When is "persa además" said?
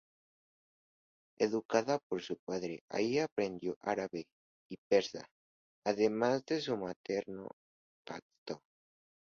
4.89-6.43